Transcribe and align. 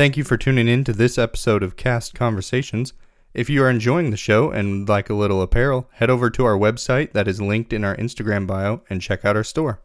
Thank 0.00 0.16
you 0.16 0.24
for 0.24 0.38
tuning 0.38 0.66
in 0.66 0.82
to 0.84 0.94
this 0.94 1.18
episode 1.18 1.62
of 1.62 1.76
Cast 1.76 2.14
Conversations. 2.14 2.94
If 3.34 3.50
you 3.50 3.62
are 3.62 3.68
enjoying 3.68 4.10
the 4.10 4.16
show 4.16 4.50
and 4.50 4.88
like 4.88 5.10
a 5.10 5.14
little 5.14 5.42
apparel, 5.42 5.90
head 5.92 6.08
over 6.08 6.30
to 6.30 6.44
our 6.46 6.56
website 6.56 7.12
that 7.12 7.28
is 7.28 7.38
linked 7.38 7.70
in 7.74 7.84
our 7.84 7.94
Instagram 7.96 8.46
bio 8.46 8.80
and 8.88 9.02
check 9.02 9.26
out 9.26 9.36
our 9.36 9.44
store. 9.44 9.78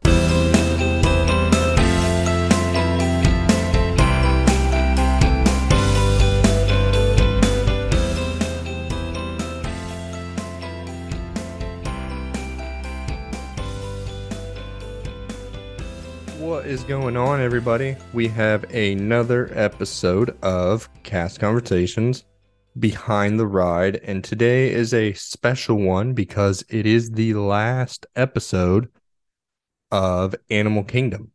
What 16.38 16.66
is 16.66 16.84
going 16.84 17.16
on, 17.16 17.40
everybody? 17.40 17.96
We 18.12 18.28
have 18.28 18.64
another 18.64 19.50
episode 19.54 20.36
of 20.42 20.86
Cast 21.02 21.40
Conversations 21.40 22.26
Behind 22.78 23.40
the 23.40 23.46
Ride, 23.46 23.96
and 24.04 24.22
today 24.22 24.70
is 24.70 24.92
a 24.92 25.14
special 25.14 25.78
one 25.78 26.12
because 26.12 26.62
it 26.68 26.84
is 26.84 27.10
the 27.10 27.32
last 27.32 28.04
episode 28.16 28.90
of 29.90 30.34
Animal 30.50 30.84
Kingdom. 30.84 31.32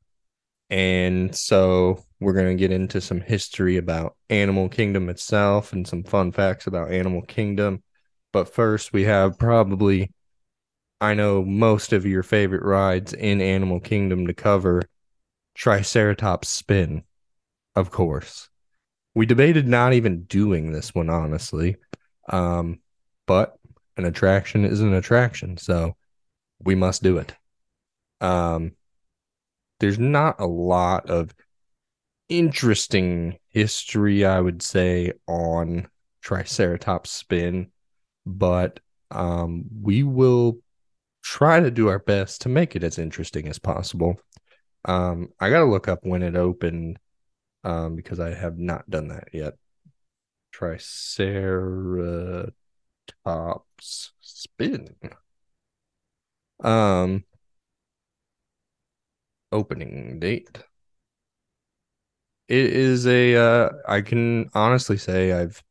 And 0.69 1.35
so 1.35 2.05
we're 2.19 2.33
going 2.33 2.55
to 2.55 2.61
get 2.61 2.71
into 2.71 3.01
some 3.01 3.21
history 3.21 3.77
about 3.77 4.15
Animal 4.29 4.69
Kingdom 4.69 5.09
itself 5.09 5.73
and 5.73 5.87
some 5.87 6.03
fun 6.03 6.31
facts 6.31 6.67
about 6.67 6.91
Animal 6.91 7.23
Kingdom. 7.23 7.81
But 8.31 8.53
first, 8.53 8.93
we 8.93 9.05
have 9.05 9.39
probably, 9.39 10.11
I 11.01 11.15
know, 11.15 11.43
most 11.43 11.91
of 11.91 12.05
your 12.05 12.21
favorite 12.21 12.63
rides 12.63 13.13
in 13.13 13.41
Animal 13.41 13.79
Kingdom 13.79 14.27
to 14.27 14.33
cover. 14.35 14.83
Triceratops 15.55 16.47
spin, 16.47 17.03
of 17.75 17.91
course. 17.91 18.49
We 19.13 19.25
debated 19.25 19.67
not 19.67 19.93
even 19.93 20.23
doing 20.23 20.71
this 20.71 20.95
one, 20.95 21.09
honestly. 21.09 21.75
Um, 22.29 22.79
but 23.27 23.57
an 23.97 24.05
attraction 24.05 24.65
is 24.65 24.81
an 24.81 24.93
attraction, 24.93 25.57
so 25.57 25.95
we 26.63 26.75
must 26.75 27.03
do 27.03 27.17
it. 27.17 27.35
Um, 28.19 28.73
there's 29.79 29.99
not 29.99 30.39
a 30.39 30.45
lot 30.45 31.09
of 31.09 31.33
interesting 32.29 33.37
history, 33.49 34.25
I 34.25 34.39
would 34.39 34.61
say, 34.61 35.13
on 35.27 35.87
Triceratops 36.21 37.09
spin, 37.09 37.71
but 38.25 38.79
um, 39.09 39.65
we 39.81 40.03
will 40.03 40.59
try 41.23 41.59
to 41.59 41.71
do 41.71 41.89
our 41.89 41.99
best 41.99 42.41
to 42.41 42.49
make 42.49 42.75
it 42.75 42.83
as 42.83 42.97
interesting 42.97 43.47
as 43.47 43.59
possible. 43.59 44.19
Um, 44.85 45.29
I 45.39 45.49
gotta 45.49 45.65
look 45.65 45.87
up 45.87 45.99
when 46.03 46.23
it 46.23 46.35
opened, 46.35 46.99
um, 47.63 47.95
because 47.95 48.19
I 48.19 48.33
have 48.33 48.57
not 48.59 48.89
done 48.89 49.07
that 49.09 49.29
yet. 49.33 49.55
Triceratops 50.51 52.53
spin. 54.21 54.95
Um, 56.63 57.23
opening 59.51 60.19
date. 60.19 60.63
It 62.47 62.65
is 62.73 63.07
a. 63.07 63.35
Uh, 63.35 63.69
I 63.87 64.01
can 64.01 64.49
honestly 64.53 64.97
say 64.97 65.31
I've 65.31 65.63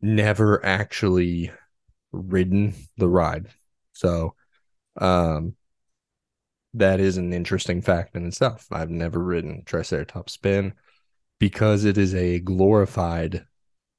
never 0.00 0.64
actually 0.64 1.50
ridden 2.12 2.74
the 2.98 3.08
ride, 3.08 3.48
so 3.92 4.34
um 4.98 5.56
that 6.74 7.00
is 7.00 7.16
an 7.16 7.32
interesting 7.32 7.82
fact 7.82 8.14
in 8.14 8.26
itself. 8.26 8.66
I've 8.70 8.90
never 8.90 9.18
ridden 9.18 9.62
Triceratops 9.64 10.34
Spin 10.34 10.74
because 11.38 11.84
it 11.84 11.98
is 11.98 12.14
a 12.14 12.38
glorified 12.38 13.46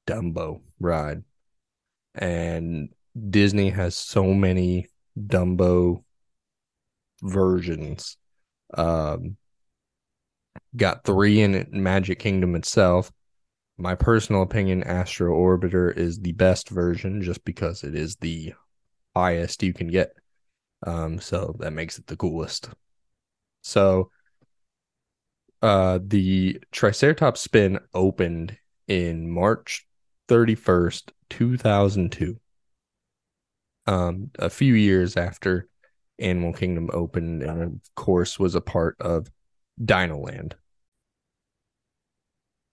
Dumbo 0.06 0.62
ride. 0.80 1.22
And 2.14 2.90
Disney 3.30 3.70
has 3.70 3.94
so 3.94 4.32
many 4.32 4.88
Dumbo 5.18 6.04
versions. 7.22 8.16
Um, 8.74 9.36
got 10.76 11.04
three 11.04 11.40
in 11.40 11.68
Magic 11.70 12.18
Kingdom 12.18 12.54
itself. 12.54 13.12
My 13.76 13.94
personal 13.94 14.42
opinion, 14.42 14.82
Astro 14.84 15.34
Orbiter 15.34 15.94
is 15.96 16.20
the 16.20 16.32
best 16.32 16.68
version 16.70 17.22
just 17.22 17.44
because 17.44 17.84
it 17.84 17.94
is 17.94 18.16
the 18.16 18.54
highest 19.14 19.62
you 19.62 19.72
can 19.72 19.88
get. 19.88 20.12
Um, 20.84 21.20
so 21.20 21.56
that 21.60 21.72
makes 21.72 21.98
it 21.98 22.06
the 22.06 22.16
coolest. 22.16 22.68
So 23.62 24.10
uh 25.60 25.98
the 26.02 26.60
Triceratops 26.72 27.40
spin 27.40 27.78
opened 27.94 28.56
in 28.88 29.30
March 29.30 29.86
31st, 30.28 31.12
2002. 31.30 32.38
Um 33.86 34.30
a 34.38 34.50
few 34.50 34.74
years 34.74 35.16
after 35.16 35.68
Animal 36.18 36.52
Kingdom 36.52 36.90
opened 36.92 37.42
and 37.42 37.62
of 37.62 37.94
course 37.94 38.38
was 38.38 38.54
a 38.54 38.60
part 38.60 38.96
of 39.00 39.30
Dinoland. 39.80 40.54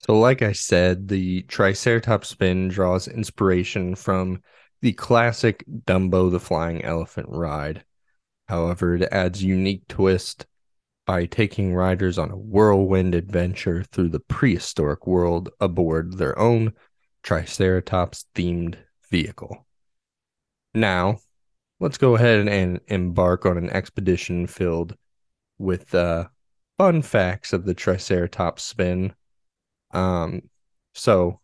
So 0.00 0.18
like 0.18 0.42
I 0.42 0.52
said, 0.52 1.08
the 1.08 1.42
Triceratops 1.42 2.28
spin 2.28 2.68
draws 2.68 3.06
inspiration 3.08 3.94
from 3.94 4.42
the 4.80 4.92
classic 4.92 5.64
Dumbo 5.68 6.30
the 6.30 6.40
Flying 6.40 6.82
Elephant 6.84 7.28
ride 7.30 7.84
However, 8.50 8.96
it 8.96 9.08
adds 9.12 9.44
unique 9.44 9.86
twist 9.86 10.44
by 11.06 11.26
taking 11.26 11.72
riders 11.72 12.18
on 12.18 12.32
a 12.32 12.36
whirlwind 12.36 13.14
adventure 13.14 13.84
through 13.84 14.08
the 14.08 14.18
prehistoric 14.18 15.06
world 15.06 15.50
aboard 15.60 16.18
their 16.18 16.36
own 16.36 16.72
Triceratops 17.22 18.26
themed 18.34 18.76
vehicle. 19.08 19.66
Now, 20.74 21.18
let's 21.78 21.96
go 21.96 22.16
ahead 22.16 22.48
and 22.48 22.80
embark 22.88 23.46
on 23.46 23.56
an 23.56 23.70
expedition 23.70 24.48
filled 24.48 24.96
with 25.58 25.94
uh, 25.94 26.26
fun 26.76 27.02
facts 27.02 27.52
of 27.52 27.64
the 27.64 27.74
Triceratops 27.74 28.64
spin. 28.64 29.14
Um, 29.92 30.42
so, 30.92 31.38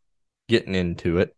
getting 0.48 0.74
into 0.74 1.18
it, 1.18 1.35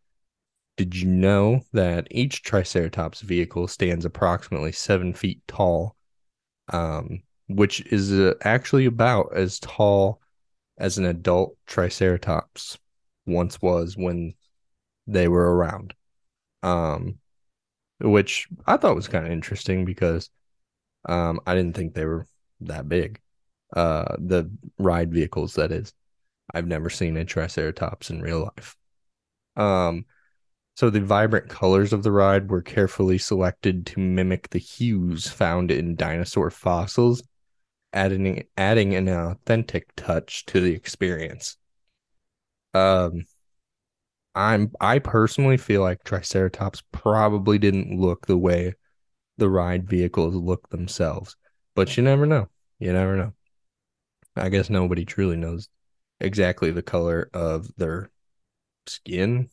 did 0.79 0.95
you 0.95 1.09
know 1.09 1.61
that 1.73 2.07
each 2.13 2.43
Triceratops 2.43 3.21
vehicle 3.21 3.67
stands 3.67 4.05
approximately 4.05 4.71
seven 4.71 5.13
feet 5.13 5.43
tall, 5.49 5.97
um, 6.73 7.21
which 7.49 7.85
is 7.93 8.13
uh, 8.13 8.35
actually 8.43 8.87
about 8.87 9.35
as 9.35 9.59
tall 9.59 10.21
as 10.79 10.97
an 10.97 11.05
adult 11.05 11.57
Triceratops 11.67 12.79
once 13.27 13.61
was 13.61 13.97
when 13.97 14.35
they 15.09 15.27
were 15.27 15.57
around? 15.57 15.95
Um, 16.63 17.19
which 17.99 18.47
I 18.65 18.77
thought 18.77 18.95
was 18.95 19.09
kind 19.09 19.27
of 19.27 19.33
interesting 19.33 19.85
because 19.85 20.31
um, 21.09 21.41
I 21.45 21.57
didn't 21.57 21.75
think 21.75 21.93
they 21.93 22.05
were 22.05 22.29
that 22.61 22.89
big. 22.89 23.21
Uh, 23.75 24.15
the 24.19 24.49
ride 24.79 25.13
vehicles, 25.13 25.55
that 25.55 25.73
is. 25.73 25.93
I've 26.55 26.69
never 26.69 26.89
seen 26.89 27.17
a 27.17 27.25
Triceratops 27.25 28.11
in 28.11 28.23
real 28.23 28.45
life. 28.57 28.77
Um, 29.57 30.05
so 30.79 30.91
the 30.91 31.01
vibrant 31.01 31.49
colors 31.49 31.93
of 31.93 32.05
the 32.05 32.13
ride 32.13 32.49
were 32.49 32.63
carefully 32.63 33.19
selected 33.19 33.85
to 33.85 33.99
mimic 33.99 34.49
the 34.51 34.61
hues 34.61 35.27
found 35.27 35.73
in 35.73 35.97
dinosaur 35.97 36.53
fossils, 36.53 37.21
adding 37.93 38.45
adding 38.57 38.95
an 38.95 39.09
authentic 39.09 39.89
touch 39.97 40.47
to 40.47 40.61
the 40.61 40.73
experience. 40.73 41.57
Um 42.75 43.25
I'm 44.37 44.71
I 44.81 45.01
personally 45.01 45.57
feel 45.57 45.83
like 45.83 46.05
Triceratops 46.05 46.85
probably 46.93 47.59
didn't 47.59 47.99
look 47.99 48.29
the 48.29 48.39
way 48.39 48.75
the 49.37 49.51
ride 49.51 49.89
vehicles 49.89 50.37
look 50.37 50.69
themselves, 50.69 51.35
but 51.75 51.97
you 51.97 52.05
never 52.05 52.25
know. 52.25 52.51
You 52.79 52.93
never 52.93 53.17
know. 53.17 53.33
I 54.37 54.49
guess 54.49 54.71
nobody 54.71 55.05
truly 55.05 55.39
knows 55.39 55.69
exactly 56.21 56.71
the 56.71 56.83
color 56.83 57.29
of 57.35 57.69
their 57.79 58.13
skin 58.87 59.51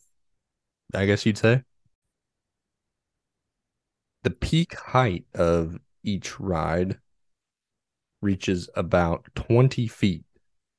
I 0.96 1.04
guess 1.04 1.26
you'd 1.26 1.38
say. 1.38 1.62
The 4.22 4.30
peak 4.30 4.74
height 4.74 5.26
of 5.34 5.78
each 6.02 6.40
ride 6.40 6.98
reaches 8.22 8.68
about 8.74 9.26
20 9.34 9.86
feet, 9.88 10.24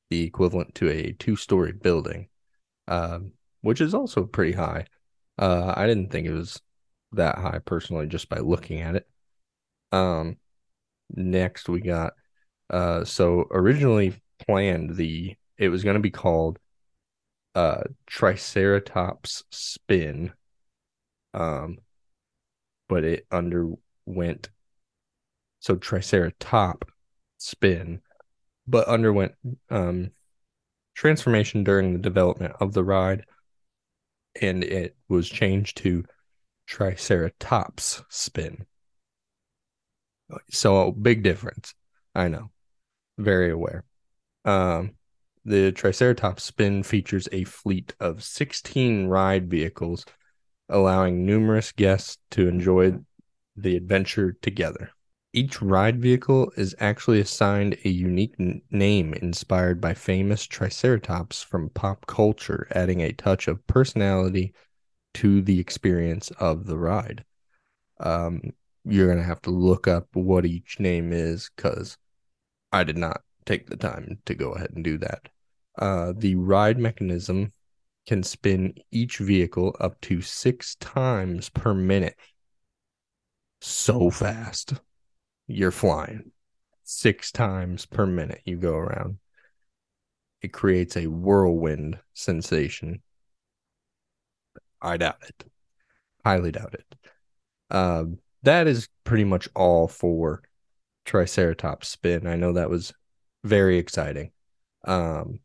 the 0.10 0.24
equivalent 0.24 0.74
to 0.76 0.90
a 0.90 1.14
two 1.14 1.36
story 1.36 1.72
building, 1.72 2.28
um, 2.88 3.34
which 3.62 3.80
is 3.80 3.94
also 3.94 4.26
pretty 4.26 4.54
high. 4.54 4.86
Uh, 5.38 5.74
I 5.78 5.86
didn't 5.86 6.12
think 6.12 6.26
it 6.26 6.34
was 6.34 6.60
that 7.12 7.38
high 7.38 7.60
personally, 7.64 8.08
just 8.08 8.28
by 8.28 8.40
looking 8.40 8.82
at 8.82 8.96
it. 8.96 9.08
Um, 9.92 10.38
next 11.12 11.70
we 11.70 11.80
got, 11.80 12.14
uh, 12.72 13.06
so 13.06 13.48
originally 13.52 14.16
planned 14.46 14.96
the, 14.96 15.36
it 15.58 15.70
was 15.70 15.84
going 15.84 15.94
to 15.94 16.02
be 16.02 16.12
called 16.12 16.60
uh 17.58 17.84
Triceratops 18.06 19.44
spin. 19.50 20.32
Um 21.34 21.80
but 22.88 23.04
it 23.04 23.26
underwent 23.32 24.50
so 25.60 25.76
Triceratop 25.76 26.84
spin, 27.40 28.02
but 28.68 28.88
underwent 28.88 29.34
um 29.70 30.12
transformation 30.94 31.64
during 31.64 31.94
the 31.94 32.00
development 32.00 32.54
of 32.60 32.74
the 32.74 32.84
ride, 32.84 33.26
and 34.42 34.64
it 34.64 34.96
was 35.10 35.28
changed 35.28 35.78
to 35.78 36.06
Triceratops 36.68 38.04
spin. 38.10 38.66
So 40.52 40.92
big 40.92 41.24
difference. 41.24 41.74
I 42.14 42.28
know. 42.28 42.52
Very 43.18 43.52
aware. 43.52 43.84
Um, 44.46 44.96
the 45.48 45.72
Triceratops 45.72 46.44
spin 46.44 46.84
features 46.84 47.30
a 47.32 47.46
fleet 47.46 47.96
of 48.02 48.22
16 48.22 49.08
ride 49.08 49.50
vehicles, 49.50 50.06
allowing 50.68 51.26
numerous 51.26 51.72
guests 51.72 52.18
to 52.32 52.50
enjoy 52.50 52.98
the 53.56 53.78
adventure 53.78 54.34
together. 54.42 54.92
Each 55.32 55.62
ride 55.62 56.02
vehicle 56.02 56.52
is 56.58 56.76
actually 56.80 57.22
assigned 57.22 57.78
a 57.86 57.90
unique 57.90 58.36
n- 58.38 58.62
name 58.72 59.14
inspired 59.14 59.80
by 59.80 59.94
famous 59.94 60.46
Triceratops 60.46 61.42
from 61.44 61.70
pop 61.70 62.06
culture, 62.08 62.68
adding 62.72 63.00
a 63.00 63.14
touch 63.14 63.48
of 63.48 63.66
personality 63.68 64.54
to 65.14 65.42
the 65.42 65.62
experience 65.62 66.30
of 66.42 66.66
the 66.66 66.78
ride. 66.78 67.24
Um, 68.02 68.42
you're 68.84 69.08
going 69.08 69.20
to 69.20 69.24
have 69.24 69.42
to 69.44 69.50
look 69.50 69.88
up 69.88 70.08
what 70.12 70.46
each 70.46 70.78
name 70.82 71.14
is 71.14 71.50
because 71.56 71.98
I 72.74 72.84
did 72.84 72.98
not 72.98 73.22
take 73.46 73.70
the 73.70 73.78
time 73.78 74.20
to 74.26 74.36
go 74.36 74.52
ahead 74.52 74.72
and 74.76 74.84
do 74.84 74.98
that. 74.98 75.30
Uh, 75.78 76.14
the 76.16 76.36
ride 76.36 76.80
mechanism 76.80 77.52
can 78.08 78.24
spin 78.24 78.74
each 78.92 79.18
vehicle 79.18 79.76
up 79.80 80.00
to 80.02 80.22
six 80.22 80.76
times 80.76 81.50
per 81.50 81.74
minute. 81.74 82.16
So 83.62 84.10
fast. 84.10 84.74
You're 85.48 85.72
flying 85.72 86.32
six 86.84 87.32
times 87.32 87.86
per 87.86 88.06
minute 88.06 88.42
you 88.46 88.58
go 88.58 88.76
around. 88.76 89.18
It 90.42 90.54
creates 90.54 90.96
a 90.96 91.08
whirlwind 91.08 92.00
sensation. 92.14 93.02
I 94.82 94.98
doubt 94.98 95.18
it. 95.28 95.46
Highly 96.24 96.52
doubt 96.52 96.76
it. 96.76 96.96
Uh, 97.70 98.06
that 98.44 98.68
is 98.68 98.88
pretty 99.04 99.26
much 99.26 99.50
all 99.56 99.88
for 99.88 100.44
Triceratops 101.06 101.88
spin. 101.88 102.28
I 102.28 102.36
know 102.36 102.54
that 102.54 102.70
was 102.70 102.94
very 103.44 103.78
exciting. 103.78 104.32
Um, 104.86 105.40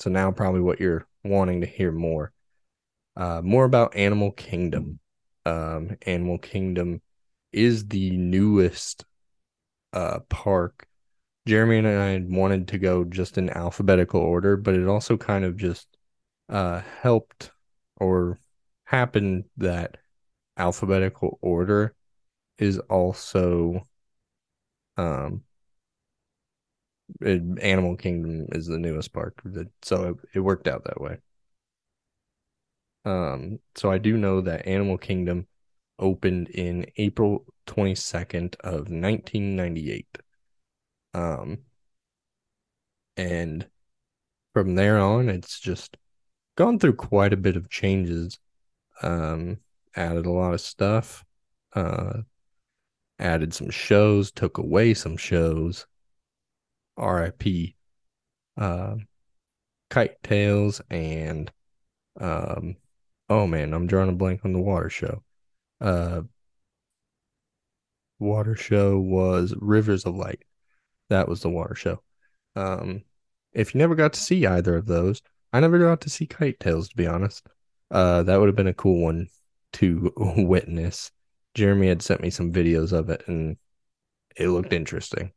so 0.00 0.10
now 0.10 0.30
probably 0.30 0.60
what 0.60 0.80
you're 0.80 1.06
wanting 1.24 1.60
to 1.60 1.66
hear 1.66 1.92
more, 1.92 2.32
uh, 3.16 3.42
more 3.42 3.64
about 3.64 3.96
Animal 3.96 4.30
Kingdom. 4.32 5.00
Um, 5.44 5.96
Animal 6.02 6.38
Kingdom 6.38 7.00
is 7.52 7.86
the 7.88 8.10
newest 8.10 9.04
uh 9.92 10.20
park. 10.28 10.86
Jeremy 11.46 11.78
and 11.78 11.86
I 11.88 12.22
wanted 12.28 12.68
to 12.68 12.78
go 12.78 13.04
just 13.04 13.38
in 13.38 13.48
alphabetical 13.48 14.20
order, 14.20 14.56
but 14.56 14.74
it 14.74 14.86
also 14.86 15.16
kind 15.16 15.44
of 15.44 15.56
just 15.56 15.88
uh 16.48 16.82
helped 17.00 17.50
or 17.96 18.38
happened 18.84 19.44
that 19.56 19.96
alphabetical 20.56 21.38
order 21.40 21.94
is 22.58 22.78
also 22.78 23.82
um 24.96 25.42
it, 27.20 27.42
Animal 27.62 27.96
Kingdom 27.96 28.46
is 28.52 28.66
the 28.66 28.78
newest 28.78 29.12
park, 29.12 29.40
so 29.82 30.10
it, 30.10 30.16
it 30.34 30.40
worked 30.40 30.68
out 30.68 30.84
that 30.84 31.00
way. 31.00 31.18
Um, 33.04 33.60
so 33.74 33.90
I 33.90 33.98
do 33.98 34.16
know 34.16 34.40
that 34.42 34.66
Animal 34.66 34.98
Kingdom 34.98 35.46
opened 35.98 36.48
in 36.50 36.86
April 36.96 37.44
22nd 37.66 38.56
of 38.60 38.90
1998. 38.90 40.18
Um, 41.14 41.58
and 43.16 43.66
from 44.52 44.74
there 44.74 44.98
on, 44.98 45.28
it's 45.28 45.58
just 45.58 45.96
gone 46.56 46.78
through 46.78 46.94
quite 46.94 47.32
a 47.32 47.36
bit 47.36 47.56
of 47.56 47.70
changes. 47.70 48.38
Um, 49.02 49.58
added 49.96 50.26
a 50.26 50.30
lot 50.30 50.54
of 50.54 50.60
stuff. 50.60 51.24
Uh, 51.72 52.22
added 53.18 53.54
some 53.54 53.70
shows, 53.70 54.30
took 54.30 54.58
away 54.58 54.94
some 54.94 55.16
shows. 55.16 55.86
RIP 56.98 57.74
uh, 58.56 58.96
Kite 59.90 60.22
Tails 60.22 60.80
and 60.90 61.50
um 62.20 62.76
oh 63.28 63.46
man, 63.46 63.72
I'm 63.72 63.86
drawing 63.86 64.08
a 64.08 64.12
blank 64.12 64.44
on 64.44 64.52
the 64.52 64.60
water 64.60 64.90
show. 64.90 65.22
Uh 65.80 66.22
water 68.18 68.54
show 68.56 68.98
was 68.98 69.54
Rivers 69.60 70.04
of 70.04 70.16
Light. 70.16 70.42
That 71.08 71.28
was 71.28 71.40
the 71.40 71.48
water 71.50 71.74
show. 71.74 72.02
Um 72.56 73.04
if 73.52 73.74
you 73.74 73.78
never 73.78 73.94
got 73.94 74.12
to 74.12 74.20
see 74.20 74.46
either 74.46 74.76
of 74.76 74.86
those, 74.86 75.22
I 75.52 75.60
never 75.60 75.78
got 75.78 76.02
to 76.02 76.10
see 76.10 76.26
Kite 76.26 76.60
Tails 76.60 76.88
to 76.90 76.96
be 76.96 77.06
honest. 77.06 77.46
Uh 77.90 78.22
that 78.24 78.38
would 78.38 78.48
have 78.48 78.56
been 78.56 78.66
a 78.66 78.74
cool 78.74 79.02
one 79.02 79.28
to 79.74 80.12
witness. 80.36 81.10
Jeremy 81.54 81.88
had 81.88 82.02
sent 82.02 82.20
me 82.20 82.30
some 82.30 82.52
videos 82.52 82.92
of 82.92 83.10
it 83.10 83.22
and 83.26 83.56
it 84.36 84.48
looked 84.48 84.72
interesting. 84.72 85.32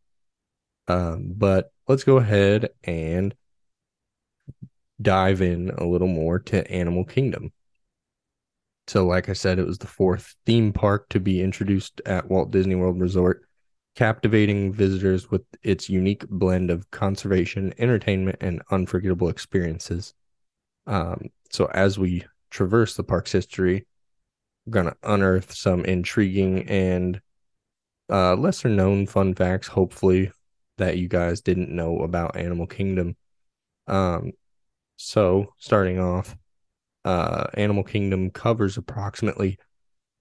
Um, 0.88 1.34
but 1.36 1.72
let's 1.88 2.04
go 2.04 2.18
ahead 2.18 2.70
and 2.84 3.36
dive 5.02 5.42
in 5.42 5.72
a 5.72 5.86
little 5.86 6.08
more 6.08 6.40
to 6.40 6.70
Animal 6.72 7.06
Kingdom. 7.06 7.52
So, 8.88 9.06
like 9.06 9.30
I 9.30 9.34
said, 9.34 9.60
it 9.60 9.66
was 9.66 9.78
the 9.78 9.88
fourth 9.88 10.36
theme 10.46 10.74
park 10.74 11.08
to 11.10 11.20
be 11.20 11.42
introduced 11.42 12.02
at 12.06 12.30
Walt 12.30 12.52
Disney 12.52 12.76
World 12.76 13.00
Resort, 13.00 13.44
captivating 13.96 14.74
visitors 14.74 15.30
with 15.30 15.44
its 15.64 15.90
unique 15.90 16.28
blend 16.28 16.70
of 16.70 16.90
conservation, 16.92 17.74
entertainment, 17.78 18.38
and 18.42 18.62
unforgettable 18.72 19.30
experiences. 19.30 20.14
Um, 20.88 21.30
so, 21.52 21.66
as 21.74 21.98
we 22.00 22.26
traverse 22.50 22.96
the 22.96 23.04
park's 23.04 23.32
history, 23.32 23.86
we're 24.66 24.72
going 24.72 24.88
to 24.88 24.98
unearth 25.04 25.54
some 25.54 25.86
intriguing 25.86 26.68
and 26.68 27.22
uh, 28.10 28.36
lesser 28.36 28.68
known 28.68 29.08
fun 29.08 29.34
facts, 29.34 29.68
hopefully, 29.68 30.32
that 30.82 30.98
you 30.98 31.08
guys 31.08 31.42
didn't 31.42 31.70
know 31.70 32.00
about 32.00 32.38
Animal 32.38 32.68
Kingdom. 32.68 33.16
Um, 33.88 34.32
so 34.98 35.54
starting 35.58 36.00
off, 36.00 36.36
uh, 37.06 37.48
Animal 37.56 37.84
Kingdom 37.84 38.30
covers 38.30 38.78
approximately 38.78 39.58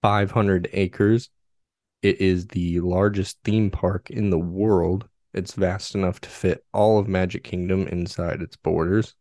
500 0.01 0.69
acres. 0.73 1.29
It 2.01 2.19
is 2.19 2.47
the 2.47 2.79
largest 2.79 3.37
theme 3.43 3.69
park 3.69 4.09
in 4.09 4.29
the 4.29 4.39
world. 4.39 5.07
It's 5.33 5.53
vast 5.53 5.95
enough 5.95 6.19
to 6.21 6.29
fit 6.29 6.65
all 6.73 6.99
of 6.99 7.07
Magic 7.07 7.43
Kingdom 7.43 7.87
inside 7.87 8.41
its 8.41 8.55
borders. 8.55 9.15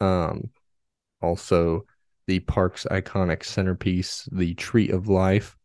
Um, 0.00 0.50
also, 1.22 1.86
the 2.26 2.40
park's 2.40 2.86
iconic 2.90 3.44
centerpiece, 3.44 4.28
the 4.32 4.54
Tree 4.54 4.90
of 4.90 5.08
Life, 5.08 5.56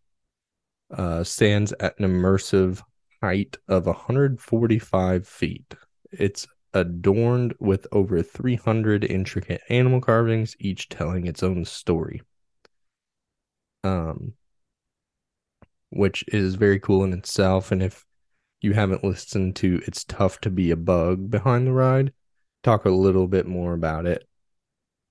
uh, 0.91 1.23
stands 1.23 1.73
at 1.79 1.99
an 1.99 2.05
immersive 2.05 2.81
height 3.21 3.57
of 3.67 3.85
145 3.85 5.27
feet. 5.27 5.75
It's 6.11 6.47
adorned 6.73 7.53
with 7.59 7.87
over 7.91 8.21
300 8.21 9.03
intricate 9.03 9.61
animal 9.69 10.01
carvings, 10.01 10.55
each 10.59 10.89
telling 10.89 11.27
its 11.27 11.43
own 11.43 11.65
story. 11.65 12.21
Um, 13.83 14.33
which 15.89 16.23
is 16.27 16.55
very 16.55 16.79
cool 16.79 17.03
in 17.03 17.13
itself. 17.13 17.71
And 17.71 17.81
if 17.81 18.05
you 18.61 18.73
haven't 18.73 19.03
listened 19.03 19.55
to 19.57 19.81
It's 19.87 20.03
Tough 20.03 20.39
to 20.41 20.49
Be 20.49 20.71
a 20.71 20.75
Bug 20.75 21.29
behind 21.29 21.67
the 21.67 21.71
ride, 21.71 22.13
talk 22.63 22.85
a 22.85 22.89
little 22.89 23.27
bit 23.27 23.47
more 23.47 23.73
about 23.73 24.05
it 24.05 24.27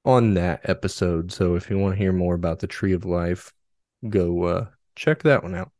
on 0.04 0.34
that 0.34 0.68
episode. 0.68 1.32
So 1.32 1.54
if 1.54 1.70
you 1.70 1.78
want 1.78 1.94
to 1.94 1.98
hear 1.98 2.12
more 2.12 2.34
about 2.34 2.60
the 2.60 2.66
Tree 2.66 2.92
of 2.92 3.04
Life, 3.04 3.52
go 4.08 4.44
uh, 4.44 4.66
check 4.94 5.22
that 5.22 5.42
one 5.42 5.54
out. 5.54 5.72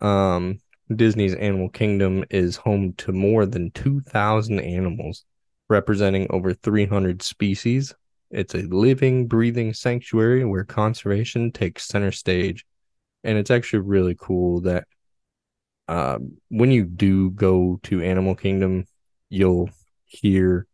Um, 0.00 0.60
Disney's 0.94 1.34
Animal 1.34 1.70
Kingdom 1.70 2.24
is 2.30 2.56
home 2.56 2.92
to 2.98 3.12
more 3.12 3.46
than 3.46 3.70
2,000 3.70 4.60
animals, 4.60 5.24
representing 5.68 6.26
over 6.30 6.52
300 6.52 7.22
species. 7.22 7.94
It's 8.30 8.54
a 8.54 8.62
living, 8.62 9.26
breathing 9.26 9.72
sanctuary 9.72 10.44
where 10.44 10.64
conservation 10.64 11.52
takes 11.52 11.86
center 11.86 12.12
stage. 12.12 12.66
And 13.22 13.38
it's 13.38 13.50
actually 13.50 13.80
really 13.80 14.14
cool 14.18 14.60
that 14.62 14.84
uh, 15.88 16.18
when 16.48 16.70
you 16.70 16.84
do 16.84 17.30
go 17.30 17.80
to 17.84 18.02
Animal 18.02 18.34
Kingdom, 18.34 18.84
you'll 19.30 19.70
hear 20.04 20.66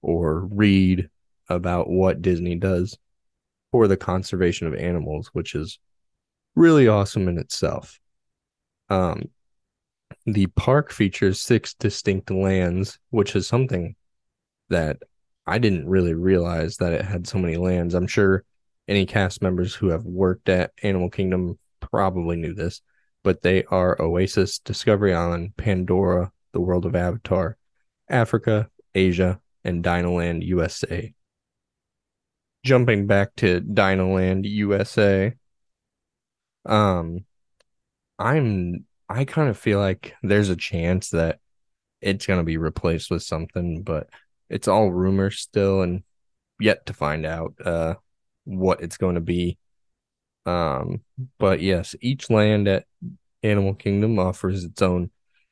or 0.00 0.46
read 0.46 1.08
about 1.48 1.90
what 1.90 2.22
Disney 2.22 2.54
does 2.54 2.96
for 3.70 3.86
the 3.86 3.96
conservation 3.96 4.66
of 4.66 4.74
animals, 4.74 5.28
which 5.34 5.54
is 5.54 5.78
really 6.54 6.88
awesome 6.88 7.28
in 7.28 7.38
itself. 7.38 8.00
Um, 8.88 9.28
the 10.32 10.46
park 10.48 10.92
features 10.92 11.40
six 11.40 11.72
distinct 11.74 12.30
lands, 12.30 12.98
which 13.10 13.34
is 13.34 13.46
something 13.46 13.96
that 14.68 14.98
I 15.46 15.58
didn't 15.58 15.88
really 15.88 16.12
realize 16.12 16.76
that 16.76 16.92
it 16.92 17.04
had 17.04 17.26
so 17.26 17.38
many 17.38 17.56
lands. 17.56 17.94
I'm 17.94 18.06
sure 18.06 18.44
any 18.86 19.06
cast 19.06 19.40
members 19.40 19.74
who 19.74 19.88
have 19.88 20.04
worked 20.04 20.50
at 20.50 20.72
Animal 20.82 21.08
Kingdom 21.08 21.58
probably 21.80 22.36
knew 22.36 22.52
this, 22.52 22.82
but 23.24 23.40
they 23.40 23.64
are 23.64 24.00
Oasis, 24.00 24.58
Discovery 24.58 25.14
Island, 25.14 25.56
Pandora, 25.56 26.30
the 26.52 26.60
world 26.60 26.84
of 26.84 26.94
Avatar, 26.94 27.56
Africa, 28.10 28.68
Asia, 28.94 29.40
and 29.64 29.82
Dinoland 29.82 30.44
USA. 30.44 31.14
Jumping 32.64 33.06
back 33.06 33.34
to 33.36 33.62
Dinoland 33.62 34.44
USA, 34.44 35.32
um, 36.66 37.24
I'm 38.18 38.84
I 39.08 39.24
kind 39.24 39.48
of 39.48 39.58
feel 39.58 39.78
like 39.78 40.14
there's 40.22 40.50
a 40.50 40.56
chance 40.56 41.10
that 41.10 41.38
it's 42.00 42.26
gonna 42.26 42.44
be 42.44 42.56
replaced 42.58 43.10
with 43.10 43.22
something, 43.22 43.82
but 43.82 44.08
it's 44.48 44.68
all 44.68 44.90
rumors 44.90 45.38
still 45.38 45.82
and 45.82 46.02
yet 46.60 46.86
to 46.86 46.92
find 46.92 47.24
out 47.24 47.54
uh 47.64 47.94
what 48.48 48.80
it's 48.82 48.96
going 48.96 49.14
to 49.14 49.20
be. 49.20 49.58
Um, 50.46 51.02
but 51.38 51.60
yes, 51.60 51.94
each 52.00 52.30
land 52.30 52.66
at 52.66 52.86
Animal 53.42 53.74
Kingdom 53.74 54.18
offers 54.18 54.64
its 54.64 54.80
own 54.80 55.10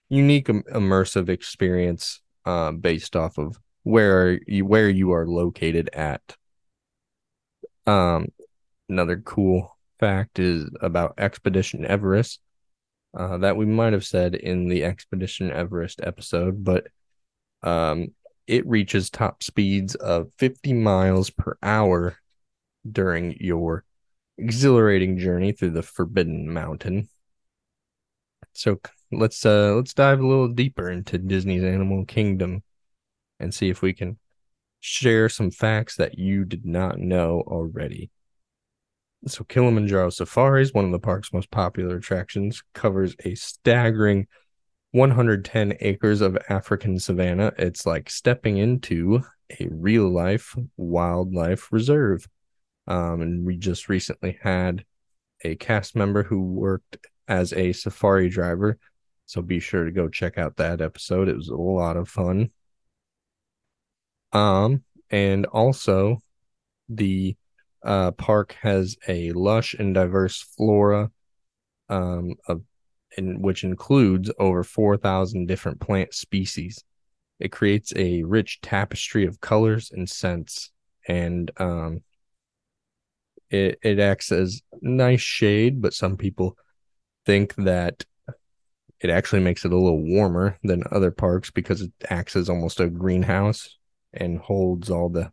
unique 0.08 0.46
immersive 0.46 1.28
experience 1.28 2.22
uh, 2.46 2.72
based 2.72 3.14
off 3.14 3.38
of 3.38 3.58
where 3.82 4.40
you 4.46 4.64
where 4.64 4.88
you 4.88 5.12
are 5.12 5.26
located 5.26 5.90
at. 5.92 6.36
Um, 7.86 8.28
another 8.88 9.18
cool 9.18 9.76
fact 10.00 10.38
is 10.38 10.68
about 10.80 11.14
Expedition 11.18 11.84
Everest 11.84 12.40
uh, 13.16 13.38
that 13.38 13.56
we 13.56 13.66
might 13.66 13.92
have 13.92 14.04
said 14.04 14.34
in 14.34 14.68
the 14.68 14.84
Expedition 14.84 15.50
Everest 15.50 16.00
episode, 16.02 16.62
but 16.62 16.88
um, 17.62 18.08
it 18.46 18.66
reaches 18.66 19.10
top 19.10 19.42
speeds 19.42 19.94
of 19.94 20.32
50 20.38 20.74
miles 20.74 21.30
per 21.30 21.56
hour 21.62 22.16
during 22.90 23.36
your 23.40 23.84
exhilarating 24.38 25.18
journey 25.18 25.52
through 25.52 25.70
the 25.70 25.82
Forbidden 25.82 26.52
Mountain. 26.52 27.08
So 28.52 28.80
let's 29.12 29.44
uh 29.44 29.74
let's 29.74 29.94
dive 29.94 30.20
a 30.20 30.26
little 30.26 30.48
deeper 30.48 30.90
into 30.90 31.18
Disney's 31.18 31.64
Animal 31.64 32.04
Kingdom 32.04 32.62
and 33.38 33.52
see 33.52 33.68
if 33.68 33.82
we 33.82 33.92
can 33.92 34.18
share 34.80 35.28
some 35.28 35.50
facts 35.50 35.96
that 35.96 36.18
you 36.18 36.44
did 36.44 36.64
not 36.64 36.98
know 36.98 37.42
already. 37.46 38.10
So 39.26 39.42
Kilimanjaro 39.44 40.10
Safaris, 40.10 40.72
one 40.72 40.84
of 40.84 40.92
the 40.92 41.00
park's 41.00 41.32
most 41.32 41.50
popular 41.50 41.96
attractions, 41.96 42.62
covers 42.74 43.16
a 43.24 43.34
staggering 43.34 44.28
110 44.92 45.74
acres 45.80 46.20
of 46.20 46.38
African 46.48 46.98
savanna. 47.00 47.52
It's 47.58 47.84
like 47.84 48.08
stepping 48.08 48.58
into 48.58 49.22
a 49.60 49.66
real 49.70 50.08
life 50.08 50.56
wildlife 50.76 51.72
reserve. 51.72 52.26
Um, 52.86 53.20
and 53.20 53.44
we 53.44 53.56
just 53.56 53.88
recently 53.88 54.38
had 54.40 54.84
a 55.42 55.56
cast 55.56 55.96
member 55.96 56.22
who 56.22 56.40
worked 56.40 56.96
as 57.26 57.52
a 57.52 57.72
safari 57.72 58.28
driver. 58.28 58.78
So 59.26 59.42
be 59.42 59.58
sure 59.58 59.84
to 59.84 59.90
go 59.90 60.08
check 60.08 60.38
out 60.38 60.56
that 60.56 60.80
episode. 60.80 61.28
It 61.28 61.36
was 61.36 61.48
a 61.48 61.56
lot 61.56 61.96
of 61.96 62.08
fun. 62.08 62.50
Um, 64.32 64.84
and 65.10 65.46
also 65.46 66.22
the 66.88 67.36
uh, 67.84 68.10
park 68.12 68.56
has 68.62 68.96
a 69.08 69.32
lush 69.32 69.74
and 69.74 69.94
diverse 69.94 70.40
flora, 70.40 71.10
um, 71.88 72.34
of 72.48 72.62
in 73.16 73.40
which 73.40 73.64
includes 73.64 74.30
over 74.38 74.62
4,000 74.62 75.46
different 75.46 75.80
plant 75.80 76.12
species. 76.12 76.84
It 77.40 77.52
creates 77.52 77.92
a 77.96 78.22
rich 78.24 78.60
tapestry 78.60 79.26
of 79.26 79.40
colors 79.40 79.90
and 79.92 80.08
scents, 80.08 80.70
and 81.06 81.50
um, 81.58 82.02
it 83.50 83.78
it 83.82 83.98
acts 83.98 84.32
as 84.32 84.62
nice 84.80 85.20
shade. 85.20 85.80
But 85.80 85.94
some 85.94 86.16
people 86.16 86.56
think 87.26 87.54
that 87.56 88.04
it 89.00 89.10
actually 89.10 89.42
makes 89.42 89.64
it 89.64 89.72
a 89.72 89.76
little 89.76 90.02
warmer 90.02 90.58
than 90.62 90.82
other 90.90 91.10
parks 91.10 91.50
because 91.50 91.82
it 91.82 91.92
acts 92.08 92.36
as 92.36 92.48
almost 92.48 92.80
a 92.80 92.88
greenhouse 92.88 93.76
and 94.12 94.38
holds 94.38 94.90
all 94.90 95.10
the 95.10 95.30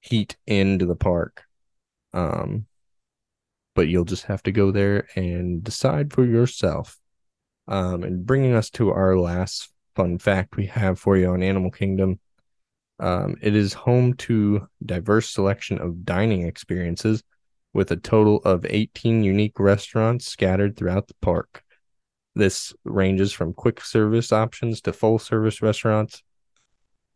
heat 0.00 0.36
into 0.46 0.84
the 0.84 0.96
park. 0.96 1.44
Um, 2.12 2.66
but 3.74 3.88
you'll 3.88 4.04
just 4.04 4.24
have 4.24 4.42
to 4.44 4.52
go 4.52 4.70
there 4.70 5.08
and 5.16 5.64
decide 5.64 6.12
for 6.12 6.24
yourself. 6.24 6.98
Um, 7.68 8.02
and 8.02 8.26
bringing 8.26 8.54
us 8.54 8.70
to 8.70 8.90
our 8.90 9.16
last 9.16 9.70
fun 9.94 10.18
fact 10.18 10.56
we 10.56 10.66
have 10.66 10.98
for 10.98 11.16
you 11.16 11.30
on 11.30 11.42
Animal 11.42 11.70
Kingdom. 11.70 12.18
Um, 12.98 13.36
it 13.40 13.54
is 13.54 13.72
home 13.72 14.14
to 14.14 14.68
diverse 14.84 15.30
selection 15.30 15.78
of 15.80 16.04
dining 16.04 16.46
experiences 16.46 17.22
with 17.72 17.90
a 17.90 17.96
total 17.96 18.36
of 18.44 18.66
18 18.68 19.22
unique 19.22 19.58
restaurants 19.58 20.26
scattered 20.26 20.76
throughout 20.76 21.08
the 21.08 21.14
park. 21.20 21.64
This 22.34 22.72
ranges 22.84 23.32
from 23.32 23.54
quick 23.54 23.80
service 23.80 24.32
options 24.32 24.80
to 24.82 24.92
full 24.92 25.18
service 25.18 25.62
restaurants. 25.62 26.22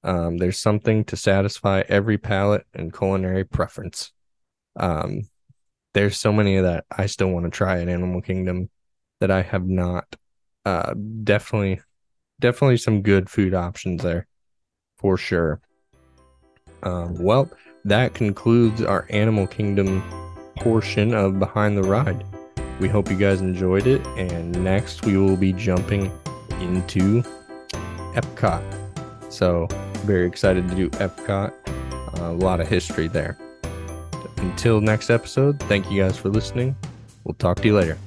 Um, 0.02 0.38
there's 0.38 0.58
something 0.58 1.04
to 1.04 1.16
satisfy 1.16 1.82
every 1.88 2.18
palate 2.18 2.66
and 2.74 2.92
culinary 2.92 3.44
preference. 3.44 4.12
Um, 4.76 5.22
there's 5.94 6.18
so 6.18 6.32
many 6.32 6.56
of 6.56 6.64
that 6.64 6.84
I 6.90 7.06
still 7.06 7.30
want 7.30 7.46
to 7.46 7.50
try 7.50 7.80
at 7.80 7.88
Animal 7.88 8.20
Kingdom 8.20 8.68
that 9.20 9.30
I 9.30 9.42
have 9.42 9.66
not. 9.66 10.16
Uh, 10.64 10.94
definitely, 11.24 11.80
definitely 12.40 12.76
some 12.76 13.02
good 13.02 13.30
food 13.30 13.54
options 13.54 14.02
there 14.02 14.26
for 14.98 15.16
sure. 15.16 15.60
Um, 16.82 17.14
well, 17.14 17.50
that 17.84 18.14
concludes 18.14 18.82
our 18.82 19.06
Animal 19.10 19.46
Kingdom 19.46 20.02
portion 20.56 21.14
of 21.14 21.38
Behind 21.38 21.76
the 21.76 21.82
Ride. 21.82 22.24
We 22.80 22.88
hope 22.88 23.10
you 23.10 23.16
guys 23.16 23.40
enjoyed 23.40 23.86
it, 23.86 24.06
and 24.18 24.62
next 24.62 25.06
we 25.06 25.16
will 25.16 25.36
be 25.36 25.52
jumping 25.52 26.12
into 26.60 27.22
Epcot. 28.14 28.62
So, 29.32 29.66
very 30.04 30.26
excited 30.26 30.68
to 30.68 30.74
do 30.74 30.90
Epcot. 30.90 31.52
Uh, 32.18 32.30
a 32.30 32.32
lot 32.32 32.60
of 32.60 32.68
history 32.68 33.08
there. 33.08 33.38
Until 34.38 34.80
next 34.80 35.10
episode, 35.10 35.60
thank 35.60 35.90
you 35.90 36.02
guys 36.02 36.16
for 36.16 36.28
listening. 36.28 36.76
We'll 37.24 37.34
talk 37.34 37.60
to 37.60 37.66
you 37.66 37.74
later. 37.74 37.98